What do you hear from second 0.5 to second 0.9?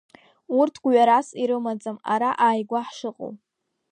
Урҭ